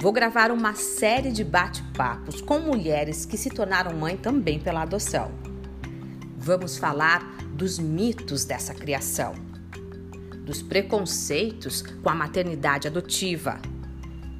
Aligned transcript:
Vou 0.00 0.12
gravar 0.12 0.50
uma 0.50 0.74
série 0.74 1.30
de 1.30 1.44
bate-papos 1.44 2.40
com 2.40 2.58
mulheres 2.58 3.26
que 3.26 3.36
se 3.36 3.50
tornaram 3.50 3.94
mãe 3.94 4.16
também 4.16 4.58
pela 4.58 4.80
adoção. 4.80 5.30
Vamos 6.38 6.78
falar 6.78 7.20
dos 7.52 7.78
mitos 7.78 8.46
dessa 8.46 8.72
criação, 8.72 9.34
dos 10.46 10.62
preconceitos 10.62 11.82
com 11.82 12.08
a 12.08 12.14
maternidade 12.14 12.88
adotiva, 12.88 13.60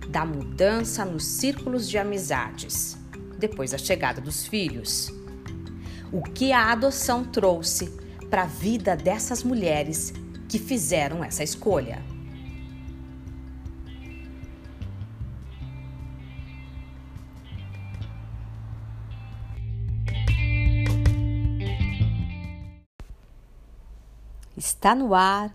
da 0.09 0.25
mudança 0.25 1.05
nos 1.05 1.27
círculos 1.27 1.87
de 1.87 1.99
amizades, 1.99 2.97
depois 3.39 3.73
da 3.73 3.79
chegada 3.79 4.19
dos 4.19 4.47
filhos. 4.47 5.13
O 6.11 6.23
que 6.23 6.53
a 6.53 6.73
adoção 6.73 7.23
trouxe 7.23 7.95
para 8.31 8.45
a 8.45 8.47
vida 8.47 8.97
dessas 8.97 9.45
mulheres 9.45 10.15
que 10.49 10.59
fizeram 10.59 11.23
essa 11.23 11.45
escolha. 11.45 12.03
Está 24.81 24.95
no 24.95 25.15
ar 25.15 25.55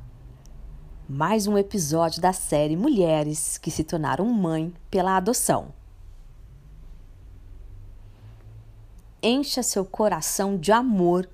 mais 1.10 1.48
um 1.48 1.58
episódio 1.58 2.22
da 2.22 2.32
série 2.32 2.78
Mulheres 2.78 3.58
que 3.58 3.72
se 3.72 3.84
tornaram 3.84 4.24
mãe 4.28 4.72
pela 4.92 5.18
adoção. 5.18 5.74
Encha 9.24 9.64
seu 9.64 9.84
coração 9.84 10.56
de 10.56 10.72
amor 10.72 11.28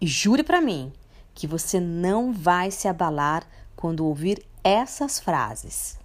e 0.00 0.08
jure 0.08 0.42
para 0.42 0.60
mim 0.60 0.92
que 1.36 1.46
você 1.46 1.78
não 1.78 2.32
vai 2.32 2.72
se 2.72 2.88
abalar 2.88 3.46
quando 3.76 4.04
ouvir 4.04 4.44
essas 4.64 5.20
frases. 5.20 6.00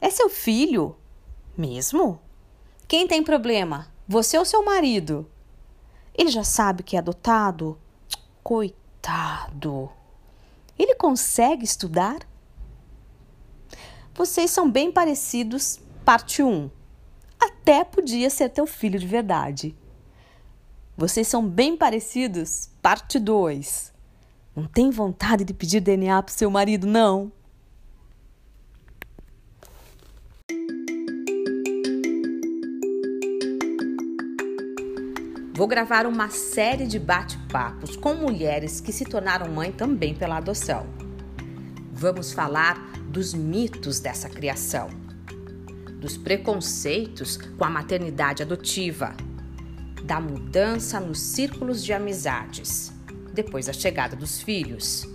É 0.00 0.08
seu 0.08 0.30
filho? 0.30 0.96
Mesmo? 1.54 2.18
Quem 2.88 3.06
tem 3.06 3.22
problema? 3.22 3.88
Você 4.08 4.38
ou 4.38 4.46
seu 4.46 4.64
marido? 4.64 5.30
Ele 6.14 6.30
já 6.30 6.44
sabe 6.44 6.82
que 6.82 6.96
é 6.96 6.98
adotado? 6.98 7.78
Coitado 8.42 8.81
Coitado. 9.02 9.90
Ele 10.78 10.94
consegue 10.94 11.64
estudar? 11.64 12.20
Vocês 14.14 14.48
são 14.48 14.70
bem 14.70 14.92
parecidos, 14.92 15.80
parte 16.04 16.40
1. 16.40 16.70
Até 17.40 17.82
podia 17.82 18.30
ser 18.30 18.48
teu 18.50 18.64
filho 18.64 19.00
de 19.00 19.06
verdade. 19.06 19.76
Vocês 20.96 21.26
são 21.26 21.44
bem 21.44 21.76
parecidos, 21.76 22.70
parte 22.80 23.18
2. 23.18 23.92
Não 24.54 24.66
tem 24.66 24.88
vontade 24.90 25.44
de 25.44 25.52
pedir 25.52 25.80
DNA 25.80 26.22
pro 26.22 26.32
seu 26.32 26.48
marido, 26.48 26.86
não? 26.86 27.32
Vou 35.54 35.66
gravar 35.66 36.06
uma 36.06 36.30
série 36.30 36.86
de 36.86 36.98
bate-papos 36.98 37.94
com 37.94 38.14
mulheres 38.14 38.80
que 38.80 38.90
se 38.90 39.04
tornaram 39.04 39.52
mãe 39.52 39.70
também 39.70 40.14
pela 40.14 40.38
adoção. 40.38 40.86
Vamos 41.92 42.32
falar 42.32 42.78
dos 43.06 43.34
mitos 43.34 44.00
dessa 44.00 44.30
criação, 44.30 44.88
dos 46.00 46.16
preconceitos 46.16 47.36
com 47.36 47.64
a 47.66 47.68
maternidade 47.68 48.42
adotiva, 48.42 49.14
da 50.02 50.18
mudança 50.18 50.98
nos 50.98 51.20
círculos 51.20 51.84
de 51.84 51.92
amizades, 51.92 52.90
depois 53.34 53.66
da 53.66 53.74
chegada 53.74 54.16
dos 54.16 54.40
filhos. 54.40 55.06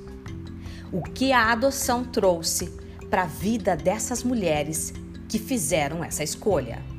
O 0.92 1.02
que 1.02 1.34
a 1.34 1.52
adoção 1.52 2.04
trouxe 2.04 2.72
para 3.10 3.24
a 3.24 3.28
vida 3.28 3.76
dessas 3.76 4.24
mulheres 4.24 4.94
que 5.28 5.40
fizeram 5.40 6.04
essa 6.04 6.24
escolha. 6.24 6.97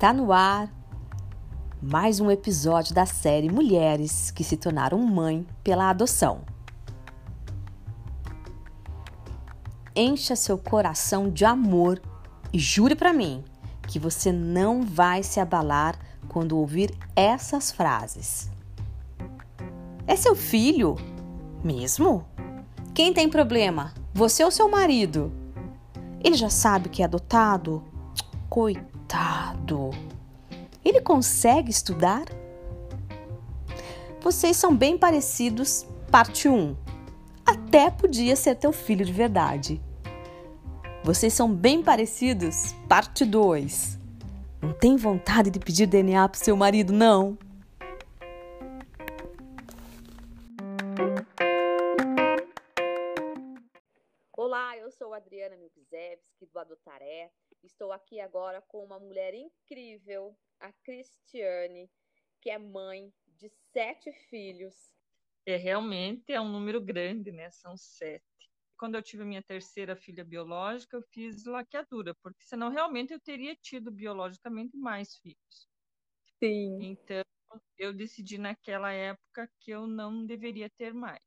Está 0.00 0.14
no 0.14 0.32
ar 0.32 0.72
mais 1.82 2.20
um 2.20 2.30
episódio 2.30 2.94
da 2.94 3.04
série 3.04 3.50
Mulheres 3.50 4.30
que 4.30 4.42
se 4.42 4.56
tornaram 4.56 4.98
mãe 4.98 5.46
pela 5.62 5.90
adoção. 5.90 6.40
Encha 9.94 10.34
seu 10.34 10.56
coração 10.56 11.28
de 11.28 11.44
amor 11.44 12.00
e 12.50 12.58
jure 12.58 12.96
para 12.96 13.12
mim 13.12 13.44
que 13.88 13.98
você 13.98 14.32
não 14.32 14.80
vai 14.80 15.22
se 15.22 15.38
abalar 15.38 15.98
quando 16.28 16.56
ouvir 16.56 16.96
essas 17.14 17.70
frases. 17.70 18.50
É 20.06 20.16
seu 20.16 20.34
filho? 20.34 20.96
Mesmo? 21.62 22.24
Quem 22.94 23.12
tem 23.12 23.28
problema? 23.28 23.92
Você 24.14 24.42
ou 24.42 24.50
seu 24.50 24.66
marido? 24.70 25.30
Ele 26.24 26.36
já 26.36 26.48
sabe 26.48 26.88
que 26.88 27.02
é 27.02 27.04
adotado? 27.04 27.84
Coitado 28.48 28.89
Ele 30.84 31.00
consegue 31.00 31.70
estudar? 31.70 32.24
Vocês 34.20 34.56
são 34.56 34.76
bem 34.76 34.98
parecidos, 34.98 35.86
parte 36.10 36.48
1. 36.48 36.76
Até 37.44 37.90
podia 37.90 38.36
ser 38.36 38.54
teu 38.54 38.72
filho 38.72 39.04
de 39.04 39.12
verdade. 39.12 39.80
Vocês 41.02 41.32
são 41.32 41.52
bem 41.52 41.82
parecidos, 41.82 42.74
parte 42.88 43.24
2. 43.24 43.98
Não 44.60 44.72
tem 44.72 44.96
vontade 44.96 45.50
de 45.50 45.58
pedir 45.58 45.86
DNA 45.86 46.28
pro 46.28 46.38
seu 46.38 46.56
marido, 46.56 46.92
não? 46.92 47.38
Estou 57.62 57.92
aqui 57.92 58.20
agora 58.20 58.62
com 58.62 58.84
uma 58.84 58.98
mulher 58.98 59.34
incrível, 59.34 60.36
a 60.58 60.72
Cristiane, 60.72 61.90
que 62.40 62.50
é 62.50 62.58
mãe 62.58 63.12
de 63.26 63.50
sete 63.72 64.12
filhos. 64.12 64.74
É 65.46 65.56
realmente 65.56 66.32
é 66.32 66.40
um 66.40 66.48
número 66.48 66.80
grande, 66.80 67.30
né? 67.30 67.50
São 67.50 67.76
sete. 67.76 68.24
Quando 68.78 68.94
eu 68.94 69.02
tive 69.02 69.22
a 69.22 69.26
minha 69.26 69.42
terceira 69.42 69.94
filha 69.94 70.24
biológica, 70.24 70.96
eu 70.96 71.02
fiz 71.02 71.44
laqueadura, 71.44 72.14
porque 72.22 72.42
senão 72.42 72.70
realmente 72.70 73.12
eu 73.12 73.20
teria 73.20 73.54
tido 73.54 73.90
biologicamente 73.90 74.76
mais 74.76 75.16
filhos. 75.16 75.68
Sim. 76.42 76.78
Então, 76.82 77.22
eu 77.76 77.92
decidi 77.92 78.38
naquela 78.38 78.90
época 78.92 79.50
que 79.60 79.70
eu 79.70 79.86
não 79.86 80.24
deveria 80.24 80.70
ter 80.70 80.94
mais. 80.94 81.20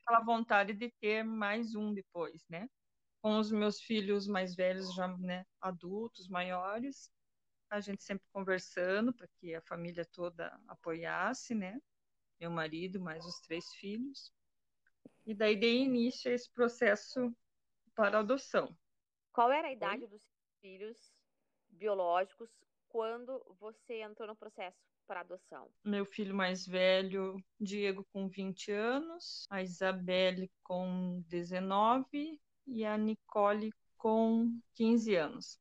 Aquela 0.00 0.24
vontade 0.24 0.72
de 0.72 0.90
ter 1.00 1.22
mais 1.22 1.74
um 1.74 1.92
depois, 1.92 2.42
né? 2.48 2.68
Com 3.24 3.38
os 3.38 3.50
meus 3.50 3.80
filhos 3.80 4.26
mais 4.26 4.54
velhos, 4.54 4.92
já 4.92 5.08
né, 5.16 5.46
adultos, 5.58 6.28
maiores, 6.28 7.10
a 7.70 7.80
gente 7.80 8.04
sempre 8.04 8.26
conversando 8.30 9.14
para 9.14 9.26
que 9.38 9.54
a 9.54 9.62
família 9.62 10.04
toda 10.04 10.54
apoiasse, 10.68 11.54
né? 11.54 11.80
Meu 12.38 12.50
marido, 12.50 13.00
mais 13.00 13.24
os 13.24 13.40
três 13.40 13.64
filhos. 13.76 14.30
E 15.24 15.32
daí 15.32 15.56
dei 15.56 15.84
início 15.84 16.30
a 16.30 16.34
esse 16.34 16.52
processo 16.52 17.34
para 17.94 18.18
adoção. 18.18 18.76
Qual 19.32 19.50
era 19.50 19.68
a 19.68 19.72
idade 19.72 20.06
dos 20.06 20.22
filhos 20.60 21.10
biológicos 21.70 22.50
quando 22.90 23.42
você 23.58 24.02
entrou 24.02 24.28
no 24.28 24.36
processo 24.36 24.76
para 25.06 25.20
adoção? 25.20 25.70
Meu 25.82 26.04
filho 26.04 26.34
mais 26.34 26.66
velho, 26.66 27.42
Diego, 27.58 28.04
com 28.12 28.28
20 28.28 28.70
anos, 28.70 29.46
a 29.48 29.62
Isabelle 29.62 30.52
com 30.62 31.22
19 31.26 32.38
e 32.66 32.84
a 32.84 32.96
Nicole 32.96 33.72
com 33.96 34.58
15 34.74 35.14
anos. 35.14 35.58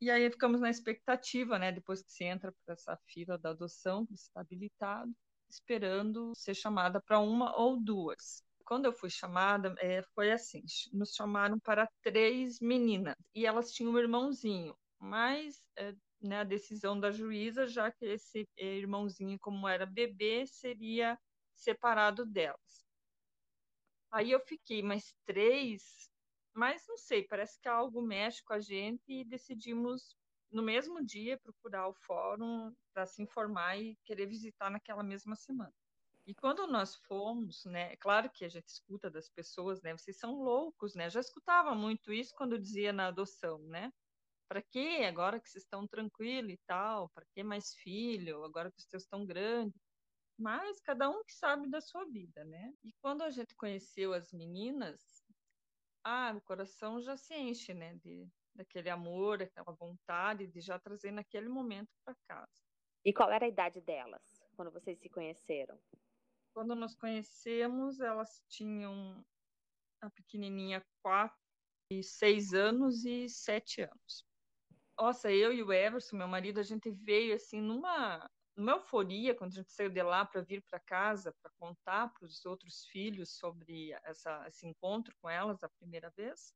E 0.00 0.10
aí 0.10 0.30
ficamos 0.30 0.60
na 0.60 0.68
expectativa, 0.68 1.58
né, 1.58 1.72
depois 1.72 2.02
que 2.02 2.12
você 2.12 2.24
entra 2.24 2.52
para 2.64 2.74
essa 2.74 2.96
fila 3.06 3.38
da 3.38 3.50
adoção, 3.50 4.04
que 4.06 4.14
está 4.14 4.40
habilitado, 4.40 5.10
esperando 5.48 6.32
ser 6.34 6.54
chamada 6.54 7.00
para 7.00 7.18
uma 7.18 7.56
ou 7.58 7.80
duas. 7.80 8.44
Quando 8.64 8.84
eu 8.84 8.92
fui 8.92 9.08
chamada, 9.08 9.74
é, 9.78 10.02
foi 10.14 10.32
assim: 10.32 10.62
nos 10.92 11.14
chamaram 11.14 11.58
para 11.58 11.88
três 12.02 12.60
meninas 12.60 13.14
e 13.34 13.46
elas 13.46 13.72
tinham 13.72 13.92
um 13.92 13.98
irmãozinho, 13.98 14.76
mas 14.98 15.64
é, 15.76 15.94
né, 16.20 16.40
a 16.40 16.44
decisão 16.44 16.98
da 16.98 17.10
juíza, 17.10 17.66
já 17.66 17.90
que 17.90 18.04
esse 18.04 18.46
irmãozinho, 18.56 19.38
como 19.38 19.68
era 19.68 19.86
bebê, 19.86 20.46
seria 20.46 21.18
separado 21.54 22.26
delas. 22.26 22.84
Aí 24.10 24.30
eu 24.30 24.40
fiquei, 24.40 24.82
mas 24.82 25.14
três 25.24 26.10
mas 26.56 26.84
não 26.88 26.96
sei, 26.96 27.22
parece 27.22 27.60
que 27.60 27.68
algo 27.68 28.00
mexe 28.02 28.42
com 28.42 28.54
a 28.54 28.60
gente 28.60 29.04
e 29.08 29.24
decidimos 29.24 30.16
no 30.50 30.62
mesmo 30.62 31.04
dia 31.04 31.38
procurar 31.38 31.88
o 31.88 31.94
fórum 31.94 32.74
para 32.94 33.06
se 33.06 33.22
informar 33.22 33.76
e 33.78 33.96
querer 34.04 34.26
visitar 34.26 34.70
naquela 34.70 35.02
mesma 35.02 35.36
semana. 35.36 35.72
E 36.26 36.34
quando 36.34 36.66
nós 36.66 36.96
fomos, 36.96 37.64
né, 37.66 37.92
é 37.92 37.96
claro 37.96 38.30
que 38.30 38.44
a 38.44 38.48
gente 38.48 38.66
escuta 38.68 39.10
das 39.10 39.28
pessoas, 39.28 39.80
né, 39.82 39.96
vocês 39.96 40.18
são 40.18 40.34
loucos, 40.42 40.94
né? 40.94 41.08
Já 41.08 41.20
escutava 41.20 41.74
muito 41.74 42.12
isso 42.12 42.34
quando 42.34 42.58
dizia 42.58 42.92
na 42.92 43.08
adoção, 43.08 43.58
né? 43.58 43.92
Para 44.48 44.62
que 44.62 45.04
agora 45.04 45.40
que 45.40 45.48
vocês 45.48 45.62
estão 45.64 45.86
tranquilos 45.86 46.52
e 46.52 46.60
tal? 46.66 47.10
Para 47.10 47.24
que 47.32 47.44
mais 47.44 47.74
filho? 47.74 48.44
Agora 48.44 48.72
que 48.72 48.78
os 48.78 48.86
teus 48.86 49.04
estão 49.04 49.24
grandes? 49.24 49.80
Mas 50.38 50.80
cada 50.80 51.08
um 51.08 51.22
que 51.24 51.32
sabe 51.32 51.68
da 51.68 51.80
sua 51.80 52.04
vida, 52.06 52.44
né? 52.44 52.72
E 52.82 52.92
quando 53.00 53.22
a 53.22 53.30
gente 53.30 53.54
conheceu 53.54 54.12
as 54.12 54.32
meninas, 54.32 55.25
ah, 56.08 56.32
o 56.36 56.40
coração 56.40 57.00
já 57.00 57.16
se 57.16 57.34
enche, 57.34 57.74
né, 57.74 57.94
de 57.96 58.28
daquele 58.54 58.88
amor, 58.88 59.42
aquela 59.42 59.76
vontade 59.76 60.46
de 60.46 60.60
já 60.60 60.78
trazer 60.78 61.10
naquele 61.10 61.48
momento 61.48 61.90
para 62.04 62.16
casa. 62.26 62.62
E 63.04 63.12
qual 63.12 63.30
era 63.30 63.44
a 63.44 63.48
idade 63.48 63.80
delas 63.80 64.22
quando 64.54 64.70
vocês 64.70 64.98
se 64.98 65.10
conheceram? 65.10 65.78
Quando 66.54 66.74
nós 66.74 66.94
conhecemos, 66.94 68.00
elas 68.00 68.40
tinham 68.48 69.22
a 70.00 70.08
pequenininha 70.08 70.80
quatro 71.02 71.36
e 71.90 72.02
seis 72.02 72.54
anos 72.54 73.04
e 73.04 73.28
sete 73.28 73.82
anos. 73.82 74.24
Nossa, 74.98 75.30
eu 75.30 75.52
e 75.52 75.62
o 75.62 75.72
Everson, 75.72 76.16
meu 76.16 76.28
marido, 76.28 76.60
a 76.60 76.62
gente 76.62 76.90
veio 76.90 77.34
assim 77.34 77.60
numa, 77.60 78.30
numa 78.56 78.72
euforia 78.72 79.34
quando 79.34 79.52
a 79.52 79.56
gente 79.56 79.72
saiu 79.72 79.90
de 79.90 80.02
lá 80.02 80.24
para 80.24 80.40
vir 80.40 80.62
para 80.62 80.80
casa 80.80 81.34
para 81.42 81.50
contar 81.58 82.12
para 82.12 82.24
os 82.24 82.44
outros 82.44 82.86
filhos 82.86 83.36
sobre 83.36 83.92
essa, 84.04 84.46
esse 84.48 84.66
encontro 84.66 85.14
com 85.20 85.28
elas 85.28 85.62
a 85.62 85.68
primeira 85.68 86.10
vez 86.16 86.54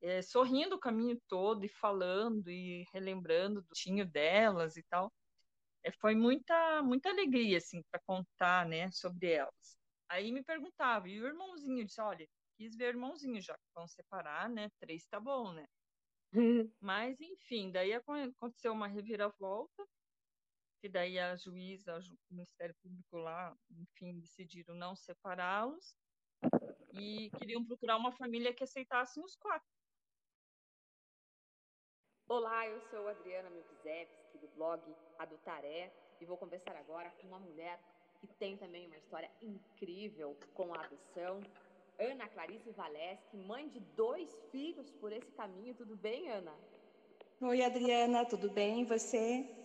é, 0.00 0.22
sorrindo 0.22 0.76
o 0.76 0.80
caminho 0.80 1.20
todo 1.28 1.64
e 1.64 1.68
falando 1.68 2.50
e 2.50 2.84
relembrando 2.92 3.62
do 3.62 3.74
tinho 3.74 4.06
delas 4.06 4.76
e 4.76 4.82
tal. 4.84 5.12
É, 5.82 5.90
foi 5.92 6.14
muita 6.14 6.82
muita 6.82 7.10
alegria 7.10 7.58
assim 7.58 7.82
para 7.90 8.00
contar, 8.06 8.66
né, 8.66 8.90
sobre 8.90 9.32
elas. 9.32 9.78
Aí 10.08 10.32
me 10.32 10.42
perguntava, 10.42 11.08
e 11.08 11.20
o 11.20 11.26
irmãozinho 11.26 11.84
disse, 11.84 12.00
olha, 12.00 12.26
quis 12.56 12.74
ver 12.76 12.86
o 12.86 12.96
irmãozinho 12.96 13.40
já 13.40 13.54
que 13.54 13.74
vão 13.74 13.86
separar, 13.86 14.48
né? 14.48 14.68
Três 14.80 15.06
tá 15.06 15.20
bom, 15.20 15.52
né? 15.52 15.66
Mas 16.80 17.20
enfim, 17.20 17.70
daí 17.70 17.92
aconteceu 17.92 18.72
uma 18.72 18.88
reviravolta 18.88 19.86
que 20.80 20.88
daí 20.88 21.18
a 21.18 21.36
juíza, 21.36 21.98
o 21.98 22.34
Ministério 22.34 22.74
Público 22.82 23.18
lá, 23.18 23.54
enfim, 23.70 24.18
decidiram 24.18 24.74
não 24.74 24.96
separá-los 24.96 25.94
e 26.94 27.30
queriam 27.38 27.64
procurar 27.64 27.98
uma 27.98 28.12
família 28.12 28.54
que 28.54 28.64
aceitasse 28.64 29.20
os 29.20 29.36
quatro. 29.36 29.68
Olá, 32.26 32.66
eu 32.66 32.80
sou 32.90 33.08
Adriana 33.08 33.50
Milkzewski, 33.50 34.38
do 34.38 34.48
blog 34.48 34.82
Adotaré, 35.18 35.92
e 36.20 36.24
vou 36.24 36.38
conversar 36.38 36.76
agora 36.76 37.10
com 37.10 37.26
uma 37.26 37.40
mulher 37.40 37.78
que 38.20 38.26
tem 38.26 38.56
também 38.56 38.86
uma 38.86 38.96
história 38.96 39.30
incrível 39.42 40.36
com 40.54 40.72
a 40.74 40.84
adoção. 40.84 41.40
Ana 41.98 42.28
Clarice 42.28 42.70
Valeschi, 42.70 43.36
mãe 43.36 43.68
de 43.68 43.80
dois 43.80 44.30
filhos 44.50 44.90
por 44.92 45.12
esse 45.12 45.30
caminho. 45.32 45.74
Tudo 45.74 45.96
bem, 45.96 46.30
Ana? 46.30 46.54
Oi, 47.42 47.62
Adriana, 47.62 48.24
tudo 48.24 48.50
bem? 48.50 48.82
E 48.82 48.84
você? 48.84 49.59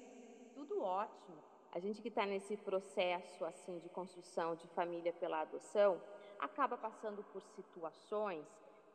Tudo 0.67 0.81
ótimo. 0.81 1.37
A 1.71 1.79
gente 1.79 2.01
que 2.01 2.07
está 2.07 2.25
nesse 2.25 2.57
processo 2.57 3.45
assim 3.45 3.77
de 3.77 3.87
construção 3.89 4.55
de 4.55 4.67
família 4.69 5.13
pela 5.13 5.41
adoção 5.41 6.01
acaba 6.39 6.75
passando 6.75 7.23
por 7.31 7.41
situações 7.43 8.47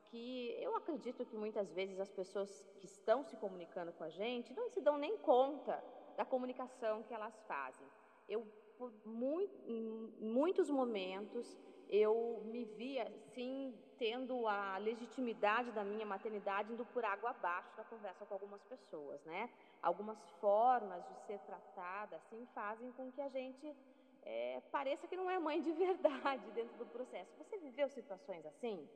que 0.06 0.56
eu 0.60 0.74
acredito 0.74 1.24
que 1.24 1.36
muitas 1.36 1.72
vezes 1.72 2.00
as 2.00 2.10
pessoas 2.10 2.66
que 2.80 2.86
estão 2.86 3.22
se 3.22 3.36
comunicando 3.36 3.92
com 3.92 4.02
a 4.02 4.08
gente 4.08 4.52
não 4.52 4.68
se 4.68 4.80
dão 4.80 4.98
nem 4.98 5.16
conta 5.18 5.82
da 6.16 6.24
comunicação 6.24 7.04
que 7.04 7.14
elas 7.14 7.40
fazem. 7.46 7.86
Eu, 8.28 8.44
por 8.76 8.92
muito, 9.04 9.54
em 9.68 10.12
muitos 10.18 10.68
momentos, 10.68 11.56
eu 11.90 12.40
me 12.44 12.64
via, 12.64 13.02
assim, 13.02 13.74
tendo 13.98 14.46
a 14.46 14.78
legitimidade 14.78 15.72
da 15.72 15.82
minha 15.82 16.06
maternidade 16.06 16.72
indo 16.72 16.84
por 16.86 17.04
água 17.04 17.30
abaixo 17.30 17.68
na 17.76 17.84
conversa 17.84 18.24
com 18.24 18.32
algumas 18.32 18.62
pessoas, 18.62 19.20
né? 19.24 19.50
Algumas 19.82 20.18
formas 20.40 21.02
de 21.08 21.26
ser 21.26 21.40
tratada, 21.40 22.16
assim, 22.16 22.46
fazem 22.54 22.92
com 22.92 23.10
que 23.10 23.20
a 23.20 23.28
gente 23.28 23.76
é, 24.22 24.60
pareça 24.70 25.08
que 25.08 25.16
não 25.16 25.28
é 25.28 25.38
mãe 25.38 25.60
de 25.60 25.72
verdade 25.86 26.48
dentro 26.52 26.76
do 26.78 26.86
processo. 26.86 27.30
Você 27.38 27.58
viveu 27.58 27.88
situações 27.88 28.46
assim? 28.46 28.88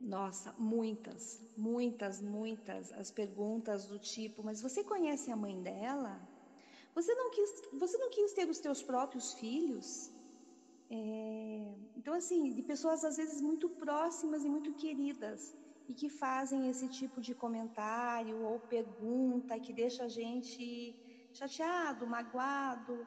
Nossa, 0.00 0.54
muitas, 0.56 1.42
muitas, 1.58 2.22
muitas 2.22 2.90
as 2.92 3.10
perguntas 3.10 3.86
do 3.86 3.98
tipo, 3.98 4.42
mas 4.42 4.62
você 4.62 4.82
conhece 4.82 5.30
a 5.30 5.36
mãe 5.36 5.62
dela? 5.62 6.18
Você 6.94 7.14
não 7.14 7.30
quis, 7.30 7.62
você 7.78 7.98
não 7.98 8.08
quis 8.08 8.32
ter 8.32 8.48
os 8.48 8.58
teus 8.58 8.82
próprios 8.82 9.34
filhos? 9.34 10.10
É, 10.90 11.74
então, 11.96 12.14
assim, 12.14 12.52
de 12.52 12.62
pessoas 12.62 13.04
às 13.04 13.16
vezes 13.16 13.40
muito 13.40 13.68
próximas 13.68 14.44
e 14.44 14.48
muito 14.48 14.72
queridas 14.74 15.54
e 15.88 15.94
que 15.94 16.08
fazem 16.08 16.68
esse 16.68 16.88
tipo 16.88 17.20
de 17.20 17.34
comentário 17.34 18.42
ou 18.42 18.58
pergunta 18.60 19.58
que 19.58 19.72
deixa 19.72 20.04
a 20.04 20.08
gente 20.08 20.94
chateado, 21.32 22.06
magoado. 22.06 23.06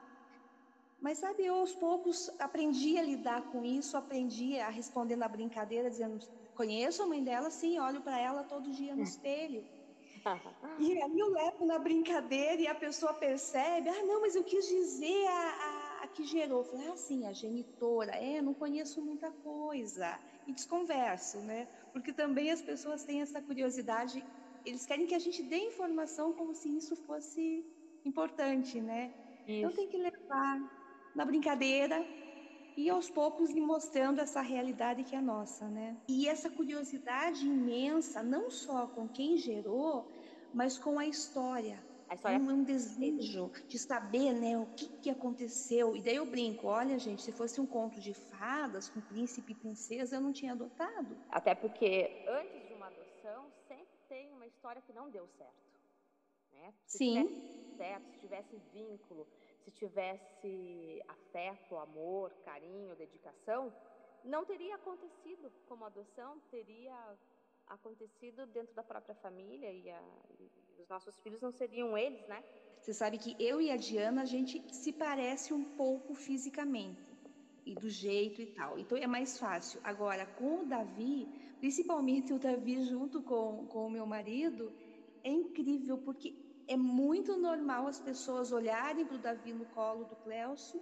Mas 1.01 1.17
sabe, 1.17 1.45
eu 1.45 1.55
aos 1.55 1.75
poucos 1.75 2.29
aprendi 2.39 2.97
a 2.97 3.01
lidar 3.01 3.41
com 3.51 3.65
isso, 3.65 3.97
aprendi 3.97 4.57
a 4.57 4.69
responder 4.69 5.17
na 5.17 5.27
brincadeira, 5.27 5.89
dizendo 5.89 6.17
Conheço 6.55 7.01
a 7.01 7.07
mãe 7.07 7.23
dela, 7.23 7.49
sim, 7.49 7.79
olho 7.79 8.01
para 8.01 8.19
ela 8.19 8.43
todo 8.43 8.71
dia 8.71 8.95
no 8.95 9.01
hum. 9.01 9.03
espelho. 9.03 9.65
e 10.79 11.01
aí 11.01 11.19
eu 11.19 11.29
levo 11.29 11.65
na 11.65 11.79
brincadeira 11.79 12.61
e 12.61 12.67
a 12.67 12.75
pessoa 12.75 13.13
percebe, 13.13 13.89
ah, 13.89 14.03
não, 14.05 14.21
mas 14.21 14.35
eu 14.35 14.43
quis 14.43 14.65
dizer 14.67 15.27
a, 15.27 15.49
que 16.07 16.23
gerou. 16.23 16.59
Eu 16.59 16.65
falei, 16.65 16.87
ah, 16.87 16.97
sim, 16.97 17.25
a 17.25 17.33
genitora. 17.33 18.11
É, 18.15 18.41
não 18.41 18.53
conheço 18.53 19.01
muita 19.01 19.31
coisa. 19.31 20.19
E 20.47 20.53
desconverso, 20.53 21.39
né? 21.41 21.67
Porque 21.91 22.11
também 22.11 22.51
as 22.51 22.61
pessoas 22.61 23.03
têm 23.03 23.21
essa 23.21 23.41
curiosidade, 23.41 24.23
eles 24.65 24.85
querem 24.85 25.05
que 25.05 25.15
a 25.15 25.19
gente 25.19 25.41
dê 25.43 25.57
informação 25.57 26.33
como 26.33 26.53
se 26.53 26.75
isso 26.75 26.95
fosse 26.95 27.65
importante, 28.05 28.81
né? 28.81 29.13
Isso. 29.47 29.59
Então 29.59 29.71
tem 29.71 29.87
que 29.87 29.97
levar 29.97 30.81
na 31.15 31.25
brincadeira, 31.25 32.05
e 32.75 32.89
aos 32.89 33.09
poucos 33.09 33.51
lhe 33.51 33.61
mostrando 33.61 34.19
essa 34.19 34.41
realidade 34.41 35.03
que 35.03 35.15
é 35.15 35.21
nossa, 35.21 35.67
né? 35.67 35.95
E 36.07 36.27
essa 36.27 36.49
curiosidade 36.49 37.45
imensa, 37.45 38.23
não 38.23 38.49
só 38.49 38.87
com 38.87 39.07
quem 39.07 39.37
gerou, 39.37 40.07
mas 40.53 40.77
com 40.77 40.97
a 40.97 41.05
história. 41.05 41.83
A 42.13 42.15
história... 42.15 42.37
Um, 42.37 42.49
um 42.51 42.63
desejo 42.63 43.51
de 43.67 43.79
saber, 43.79 44.33
né, 44.33 44.55
o 44.57 44.67
que, 44.67 44.87
que 45.01 45.09
aconteceu. 45.09 45.95
E 45.95 46.01
daí 46.01 46.15
eu 46.15 46.25
brinco, 46.25 46.67
olha, 46.67 46.99
gente, 46.99 47.23
se 47.23 47.31
fosse 47.31 47.59
um 47.59 47.65
conto 47.65 47.99
de 47.99 48.13
fadas 48.13 48.87
com 48.87 49.01
príncipe 49.01 49.51
e 49.51 49.55
princesa, 49.55 50.17
eu 50.17 50.21
não 50.21 50.31
tinha 50.31 50.51
adotado. 50.51 51.17
Até 51.29 51.55
porque 51.55 52.23
antes 52.27 52.67
de 52.67 52.73
uma 52.75 52.87
adoção, 52.87 53.51
sempre 53.67 53.97
tem 54.07 54.31
uma 54.31 54.45
história 54.45 54.81
que 54.83 54.93
não 54.93 55.09
deu 55.09 55.27
certo. 55.39 55.53
Né? 56.51 56.71
Se 56.85 56.97
Sim. 56.99 57.25
Tivesse 57.25 57.77
certo, 57.77 58.11
se 58.11 58.19
tivesse 58.19 58.61
vínculo, 58.71 59.27
se 59.65 59.71
tivesse 59.71 61.03
afeto, 61.07 61.77
amor, 61.77 62.31
carinho, 62.45 62.95
dedicação, 62.95 63.73
não 64.23 64.45
teria 64.45 64.75
acontecido 64.75 65.51
como 65.67 65.83
adoção, 65.83 66.39
teria 66.51 66.95
acontecido 67.73 68.45
dentro 68.47 68.73
da 68.73 68.83
própria 68.83 69.15
família 69.15 69.71
e, 69.71 69.89
a, 69.89 70.01
e, 70.39 70.81
os 70.81 70.87
nossos 70.87 71.19
filhos 71.21 71.41
não 71.41 71.51
seriam 71.51 71.97
eles, 71.97 72.25
né? 72.27 72.43
Você 72.79 72.93
sabe 72.93 73.17
que 73.17 73.35
eu 73.39 73.61
e 73.61 73.71
a 73.71 73.77
Diana 73.77 74.23
a 74.23 74.25
gente 74.25 74.61
se 74.73 74.91
parece 74.91 75.53
um 75.53 75.63
pouco 75.63 76.13
fisicamente 76.13 77.11
e 77.65 77.73
do 77.75 77.89
jeito 77.89 78.41
e 78.41 78.47
tal, 78.47 78.77
então 78.77 78.97
é 78.97 79.07
mais 79.07 79.39
fácil. 79.39 79.79
Agora 79.83 80.25
com 80.25 80.61
o 80.61 80.65
Davi, 80.65 81.27
principalmente 81.59 82.33
o 82.33 82.39
Davi 82.39 82.83
junto 82.83 83.21
com, 83.21 83.67
com 83.67 83.87
o 83.87 83.91
meu 83.91 84.05
marido, 84.05 84.71
é 85.23 85.29
incrível 85.29 85.97
porque 85.97 86.35
é 86.67 86.75
muito 86.75 87.37
normal 87.37 87.87
as 87.87 87.99
pessoas 87.99 88.51
olharem 88.51 89.05
para 89.05 89.15
o 89.15 89.19
Davi 89.19 89.53
no 89.53 89.65
colo 89.67 90.05
do 90.05 90.15
Cleuso 90.17 90.81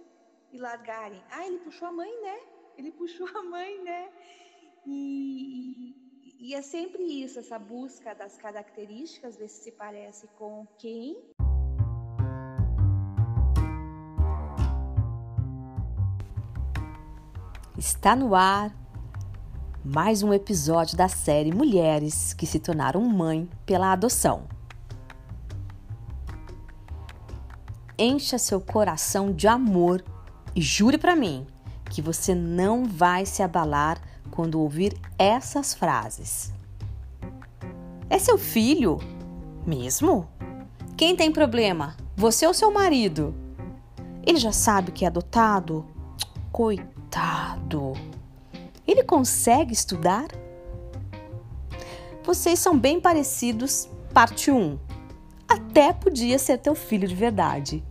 e 0.52 0.58
largarem. 0.58 1.22
Ah, 1.30 1.46
ele 1.46 1.58
puxou 1.58 1.88
a 1.88 1.92
mãe, 1.92 2.22
né? 2.22 2.40
Ele 2.76 2.90
puxou 2.90 3.28
a 3.34 3.42
mãe, 3.42 3.82
né? 3.82 4.12
E, 4.86 5.94
e 6.44 6.56
é 6.56 6.60
sempre 6.60 7.04
isso, 7.04 7.38
essa 7.38 7.56
busca 7.56 8.16
das 8.16 8.36
características, 8.36 9.36
ver 9.36 9.48
se 9.48 9.62
se 9.62 9.70
parece 9.70 10.26
com 10.36 10.66
quem. 10.76 11.16
Está 17.78 18.16
no 18.16 18.34
ar 18.34 18.76
mais 19.84 20.24
um 20.24 20.34
episódio 20.34 20.96
da 20.96 21.08
série 21.08 21.52
Mulheres 21.52 22.34
que 22.34 22.44
se 22.44 22.58
tornaram 22.58 23.00
mãe 23.02 23.48
pela 23.64 23.92
adoção. 23.92 24.48
encha 27.96 28.36
seu 28.36 28.60
coração 28.60 29.32
de 29.32 29.46
amor 29.46 30.04
e 30.56 30.60
jure 30.60 30.98
para 30.98 31.14
mim 31.14 31.46
que 31.88 32.02
você 32.02 32.34
não 32.34 32.84
vai 32.84 33.24
se 33.24 33.44
abalar 33.44 34.11
quando 34.32 34.58
ouvir 34.60 34.98
essas 35.16 35.72
frases. 35.72 36.52
É 38.10 38.18
seu 38.18 38.36
filho? 38.36 38.98
Mesmo? 39.64 40.28
Quem 40.96 41.14
tem 41.14 41.30
problema? 41.30 41.96
Você 42.16 42.46
ou 42.46 42.52
seu 42.52 42.72
marido? 42.72 43.34
Ele 44.26 44.38
já 44.38 44.50
sabe 44.50 44.90
que 44.90 45.04
é 45.04 45.08
adotado? 45.08 45.86
Coitado! 46.50 47.92
Ele 48.86 49.04
consegue 49.04 49.72
estudar? 49.72 50.26
Vocês 52.24 52.58
são 52.58 52.78
bem 52.78 53.00
parecidos, 53.00 53.88
parte 54.12 54.50
1. 54.50 54.78
Até 55.48 55.92
podia 55.92 56.38
ser 56.38 56.58
teu 56.58 56.74
filho 56.74 57.06
de 57.06 57.14
verdade. 57.14 57.84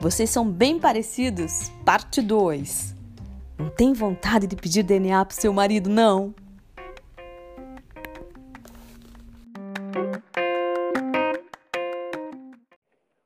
Vocês 0.00 0.30
são 0.30 0.48
bem 0.48 0.78
parecidos, 0.78 1.70
parte 1.84 2.22
2. 2.22 2.95
Não 3.58 3.70
tem 3.70 3.94
vontade 3.94 4.46
de 4.46 4.54
pedir 4.54 4.82
DNA 4.82 5.24
pro 5.24 5.34
seu 5.34 5.50
marido, 5.50 5.88
não? 5.88 6.34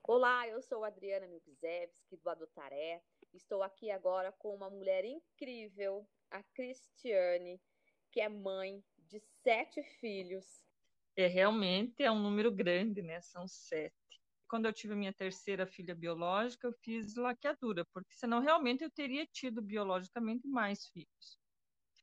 Olá, 0.07 0.47
eu 0.47 0.63
sou 0.63 0.85
Adriana 0.85 1.27
Milkzewski 1.27 2.17
do 2.17 2.31
Adotaré. 2.31 3.03
Estou 3.35 3.61
aqui 3.61 3.91
agora 3.91 4.31
com 4.31 4.55
uma 4.55 4.71
mulher 4.71 5.05
incrível, 5.05 6.07
a 6.31 6.41
Cristiane, 6.55 7.61
que 8.13 8.21
é 8.21 8.29
mãe 8.29 8.85
de 9.09 9.21
sete 9.43 9.83
filhos. 9.99 10.47
É 11.17 11.27
realmente 11.27 12.05
é 12.05 12.11
um 12.11 12.23
número 12.23 12.53
grande, 12.53 13.03
né? 13.03 13.21
São 13.21 13.49
sete. 13.49 14.20
Quando 14.51 14.67
eu 14.67 14.73
tive 14.73 14.97
minha 14.97 15.13
terceira 15.13 15.65
filha 15.65 15.95
biológica, 15.95 16.67
eu 16.67 16.73
fiz 16.73 17.15
laqueadura, 17.15 17.87
porque 17.95 18.13
senão 18.13 18.41
realmente 18.41 18.83
eu 18.83 18.91
teria 18.91 19.25
tido 19.25 19.63
biologicamente 19.63 20.49
mais 20.49 20.89
filhos. 20.89 21.39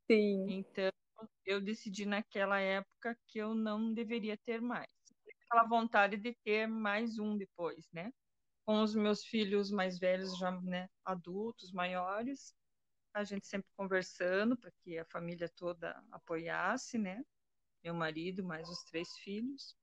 Sim. 0.10 0.48
Então, 0.48 0.90
eu 1.46 1.60
decidi 1.60 2.06
naquela 2.06 2.58
época 2.58 3.20
que 3.28 3.38
eu 3.38 3.54
não 3.54 3.94
deveria 3.94 4.38
ter 4.38 4.62
mais. 4.62 4.88
Aquela 5.44 5.68
vontade 5.68 6.16
de 6.16 6.34
ter 6.42 6.68
mais 6.68 7.20
um 7.20 7.38
depois, 7.38 7.90
né? 7.92 8.14
Com 8.66 8.82
os 8.82 8.96
meus 8.96 9.26
filhos 9.26 9.70
mais 9.70 10.00
velhos, 10.00 10.38
já 10.38 10.50
né, 10.62 10.88
adultos, 11.04 11.74
maiores, 11.74 12.56
a 13.14 13.26
gente 13.26 13.46
sempre 13.46 13.70
conversando 13.76 14.58
para 14.58 14.72
que 14.84 14.98
a 14.98 15.06
família 15.06 15.50
toda 15.50 16.02
apoiasse, 16.14 16.98
né? 16.98 17.22
Meu 17.84 17.94
marido, 17.94 18.42
mais 18.42 18.70
os 18.70 18.84
três 18.86 19.10
filhos. 19.18 19.76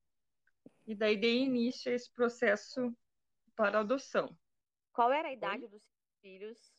E 0.87 0.94
daí 0.94 1.16
dei 1.16 1.42
início 1.42 1.90
a 1.90 1.94
esse 1.94 2.11
processo 2.12 2.94
para 3.56 3.80
adoção. 3.80 4.37
Qual 4.92 5.12
era 5.12 5.28
a 5.28 5.33
idade 5.33 5.64
Oi? 5.64 5.71
dos 5.71 5.83
filhos 6.21 6.73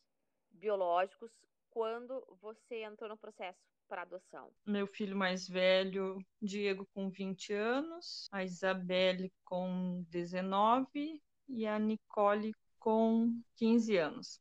biológicos 0.52 1.32
quando 1.70 2.26
você 2.42 2.84
entrou 2.84 3.10
no 3.10 3.18
processo 3.18 3.60
para 3.88 4.04
adoção? 4.04 4.52
Meu 4.66 4.88
filho 4.88 5.16
mais 5.16 5.48
velho, 5.48 6.18
Diego, 6.42 6.88
com 6.94 7.10
20 7.10 7.54
anos, 7.54 8.28
a 8.32 8.44
Isabelle 8.44 9.32
com 9.44 10.04
19 10.10 11.22
e 11.50 11.68
a 11.68 11.78
Nicole 11.78 12.54
com 12.80 13.42
15 13.56 13.98
anos. 13.98 14.40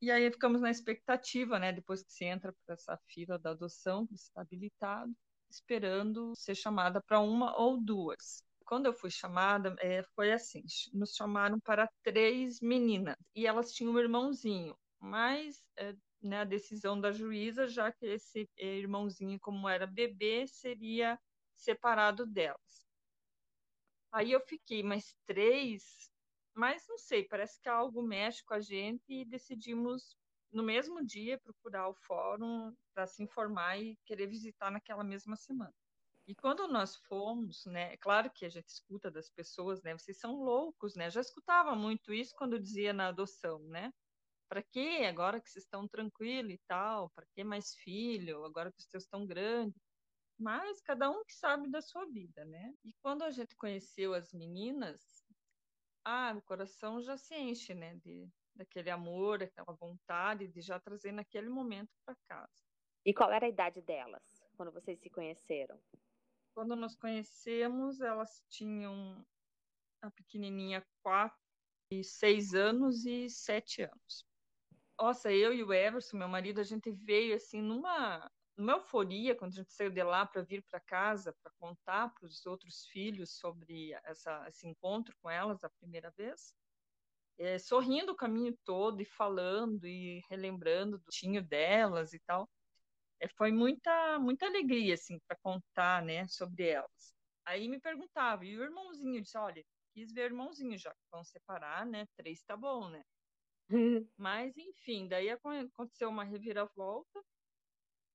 E 0.00 0.10
aí 0.10 0.30
ficamos 0.30 0.60
na 0.60 0.70
expectativa, 0.70 1.58
né? 1.58 1.72
Depois 1.72 2.02
que 2.02 2.12
você 2.12 2.26
entra 2.26 2.54
para 2.64 2.74
essa 2.74 2.96
fila 3.08 3.38
da 3.38 3.50
adoção, 3.50 4.06
que 4.06 4.14
está 4.14 4.42
habilitado, 4.42 5.12
esperando 5.50 6.34
ser 6.36 6.54
chamada 6.54 7.00
para 7.02 7.20
uma 7.20 7.58
ou 7.58 7.80
duas. 7.80 8.45
Quando 8.66 8.86
eu 8.86 8.92
fui 8.92 9.10
chamada, 9.10 9.74
é, 9.80 10.02
foi 10.14 10.32
assim: 10.32 10.62
nos 10.92 11.14
chamaram 11.14 11.58
para 11.60 11.88
três 12.02 12.60
meninas 12.60 13.16
e 13.34 13.46
elas 13.46 13.72
tinham 13.72 13.94
um 13.94 13.98
irmãozinho, 13.98 14.76
mas 14.98 15.64
é, 15.78 15.94
né, 16.22 16.40
a 16.40 16.44
decisão 16.44 17.00
da 17.00 17.12
juíza, 17.12 17.66
já 17.68 17.92
que 17.92 18.04
esse 18.06 18.48
irmãozinho, 18.58 19.38
como 19.40 19.68
era 19.68 19.86
bebê, 19.86 20.46
seria 20.46 21.18
separado 21.54 22.26
delas. 22.26 22.86
Aí 24.12 24.32
eu 24.32 24.40
fiquei, 24.40 24.82
mas 24.82 25.16
três 25.26 26.10
mas 26.56 26.86
não 26.88 26.96
sei, 26.96 27.22
parece 27.22 27.60
que 27.60 27.68
algo 27.68 28.02
mexe 28.02 28.42
com 28.42 28.54
a 28.54 28.60
gente 28.60 29.04
e 29.10 29.26
decidimos 29.26 30.16
no 30.50 30.62
mesmo 30.62 31.04
dia 31.04 31.38
procurar 31.38 31.86
o 31.86 31.94
fórum 31.94 32.74
para 32.94 33.06
se 33.06 33.22
informar 33.22 33.78
e 33.78 33.94
querer 34.06 34.26
visitar 34.26 34.70
naquela 34.70 35.04
mesma 35.04 35.36
semana. 35.36 35.74
E 36.26 36.34
quando 36.34 36.66
nós 36.66 36.96
fomos, 36.96 37.64
né, 37.66 37.92
é 37.94 37.96
claro 37.96 38.30
que 38.32 38.44
a 38.44 38.48
gente 38.48 38.68
escuta 38.68 39.10
das 39.10 39.30
pessoas, 39.30 39.82
né, 39.82 39.96
vocês 39.96 40.18
são 40.18 40.34
loucos, 40.42 40.96
né? 40.96 41.08
Já 41.08 41.20
escutava 41.20 41.74
muito 41.76 42.12
isso 42.12 42.34
quando 42.36 42.58
dizia 42.58 42.92
na 42.92 43.08
adoção, 43.08 43.60
né? 43.60 43.92
Para 44.48 44.62
que 44.62 45.04
agora 45.04 45.40
que 45.40 45.48
vocês 45.50 45.64
estão 45.64 45.88
tranquilos 45.88 46.52
e 46.54 46.60
tal? 46.68 47.10
Para 47.10 47.26
que 47.34 47.44
mais 47.44 47.74
filho? 47.76 48.44
Agora 48.44 48.72
que 48.72 48.80
os 48.80 48.86
teus 48.88 49.04
estão 49.04 49.26
grandes? 49.26 49.80
Mas 50.38 50.80
cada 50.82 51.10
um 51.10 51.24
que 51.24 51.34
sabe 51.34 51.70
da 51.70 51.80
sua 51.82 52.06
vida, 52.06 52.44
né? 52.44 52.74
E 52.84 52.92
quando 53.02 53.22
a 53.22 53.30
gente 53.30 53.56
conheceu 53.56 54.14
as 54.14 54.32
meninas, 54.32 55.24
ah, 56.04 56.34
o 56.36 56.42
coração 56.42 57.00
já 57.02 57.16
se 57.16 57.34
enche, 57.36 57.74
né, 57.74 57.96
de, 57.96 58.28
daquele 58.54 58.90
amor, 58.90 59.42
aquela 59.42 59.76
vontade 59.76 60.48
de 60.48 60.60
já 60.60 60.78
trazer 60.80 61.12
naquele 61.12 61.48
momento 61.48 61.90
para 62.04 62.16
casa. 62.28 62.64
E 63.04 63.14
qual 63.14 63.30
era 63.32 63.46
a 63.46 63.48
idade 63.48 63.80
delas 63.82 64.44
quando 64.56 64.72
vocês 64.72 65.00
se 65.00 65.10
conheceram? 65.10 65.80
Quando 66.56 66.74
nós 66.74 66.96
conhecemos, 66.96 68.00
elas 68.00 68.42
tinham 68.48 69.22
a 70.00 70.10
pequenininha 70.10 70.82
quatro 71.02 71.38
e 71.92 72.02
seis 72.02 72.54
anos 72.54 73.04
e 73.04 73.28
sete 73.28 73.82
anos. 73.82 74.24
Nossa, 74.98 75.30
eu 75.30 75.52
e 75.52 75.62
o 75.62 75.70
Everson, 75.70 76.16
meu 76.16 76.28
marido, 76.28 76.58
a 76.58 76.64
gente 76.64 76.90
veio 76.90 77.36
assim 77.36 77.60
numa 77.60 78.30
numa 78.56 78.72
euforia 78.72 79.34
quando 79.34 79.52
a 79.52 79.56
gente 79.56 79.70
saiu 79.70 79.90
de 79.90 80.02
lá 80.02 80.24
para 80.24 80.40
vir 80.40 80.62
para 80.62 80.80
casa 80.80 81.36
para 81.42 81.52
contar 81.58 82.14
para 82.14 82.24
os 82.24 82.46
outros 82.46 82.86
filhos 82.86 83.36
sobre 83.36 83.92
essa, 84.04 84.48
esse 84.48 84.66
encontro 84.66 85.14
com 85.20 85.28
elas 85.28 85.62
a 85.62 85.68
primeira 85.68 86.10
vez, 86.12 86.56
é, 87.36 87.58
sorrindo 87.58 88.12
o 88.12 88.16
caminho 88.16 88.56
todo 88.64 89.02
e 89.02 89.04
falando 89.04 89.86
e 89.86 90.22
relembrando 90.30 90.96
do 90.96 91.10
tinho 91.10 91.42
delas 91.46 92.14
e 92.14 92.18
tal. 92.20 92.48
É, 93.20 93.28
foi 93.36 93.50
muita 93.52 94.18
muita 94.18 94.46
alegria 94.46 94.94
assim 94.94 95.18
para 95.26 95.36
contar, 95.42 96.02
né, 96.02 96.26
sobre 96.28 96.68
elas. 96.68 97.14
Aí 97.44 97.68
me 97.68 97.80
perguntava 97.80 98.44
e 98.44 98.58
o 98.58 98.62
irmãozinho 98.62 99.22
disse, 99.22 99.38
olha, 99.38 99.64
quis 99.94 100.12
ver 100.12 100.22
o 100.22 100.34
irmãozinho 100.34 100.76
já 100.78 100.90
que 100.90 101.06
vão 101.10 101.24
separar, 101.24 101.86
né? 101.86 102.06
Três 102.16 102.42
tá 102.42 102.56
bom, 102.56 102.88
né? 102.90 103.02
Mas 104.18 104.56
enfim, 104.56 105.08
daí 105.08 105.30
aconteceu 105.30 106.08
uma 106.08 106.24
reviravolta 106.24 107.22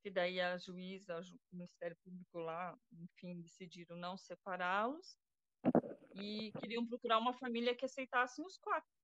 que 0.04 0.10
daí 0.10 0.42
a 0.42 0.58
juíza, 0.58 1.20
o 1.20 1.56
Ministério 1.56 1.96
Público 2.04 2.40
lá, 2.40 2.76
enfim, 2.92 3.40
decidiram 3.42 3.96
não 3.96 4.18
separá-los 4.18 5.16
e 6.16 6.52
queriam 6.60 6.86
procurar 6.88 7.20
uma 7.20 7.34
família 7.34 7.76
que 7.76 7.86
aceitasse 7.86 8.42
os 8.42 8.58
quatro. 8.58 9.01